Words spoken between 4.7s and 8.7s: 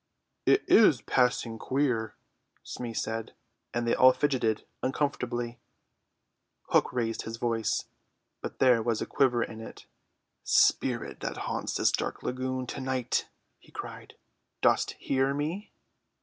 uncomfortably. Hook raised his voice, but